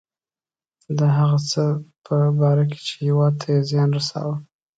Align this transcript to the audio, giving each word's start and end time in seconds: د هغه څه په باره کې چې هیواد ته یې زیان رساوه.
د 0.97 0.99
هغه 1.17 1.39
څه 1.51 1.63
په 2.05 2.15
باره 2.39 2.63
کې 2.71 2.79
چې 2.85 2.93
هیواد 3.05 3.33
ته 3.41 3.47
یې 3.53 3.59
زیان 3.69 3.89
رساوه. 3.97 4.35